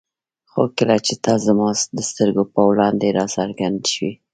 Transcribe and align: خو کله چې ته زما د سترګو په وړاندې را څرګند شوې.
خو 0.51 0.61
کله 0.77 0.95
چې 1.05 1.13
ته 1.23 1.33
زما 1.45 1.69
د 1.97 1.99
سترګو 2.09 2.43
په 2.53 2.61
وړاندې 2.69 3.07
را 3.17 3.25
څرګند 3.35 3.79
شوې. 3.93 4.11